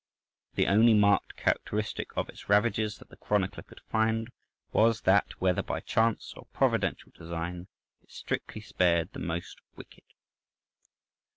The 0.55 0.65
only 0.65 0.95
marked 0.95 1.35
characteristic 1.35 2.09
of 2.17 2.27
its 2.27 2.49
ravages 2.49 2.97
that 2.97 3.09
the 3.09 3.17
chronicler 3.17 3.61
could 3.61 3.81
find 3.81 4.31
was 4.71 5.01
that, 5.01 5.39
"whether 5.39 5.61
by 5.61 5.79
chance 5.79 6.33
or 6.35 6.47
providential 6.53 7.11
design, 7.15 7.67
it 8.01 8.09
strictly 8.09 8.61
spared 8.61 9.13
the 9.13 9.19
most 9.19 9.59
wicked." 9.75 10.05